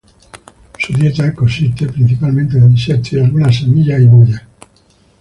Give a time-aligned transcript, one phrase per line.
[0.79, 4.41] Su dieta consiste principalmente de insectos, y algunas semillas y bayas.